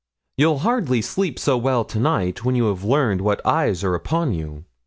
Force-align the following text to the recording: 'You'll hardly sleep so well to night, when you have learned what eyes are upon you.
'You'll 0.35 0.57
hardly 0.57 0.99
sleep 1.03 1.37
so 1.37 1.55
well 1.59 1.83
to 1.85 1.99
night, 1.99 2.43
when 2.43 2.55
you 2.55 2.65
have 2.69 2.83
learned 2.83 3.21
what 3.21 3.39
eyes 3.45 3.83
are 3.83 3.93
upon 3.93 4.33
you. 4.33 4.65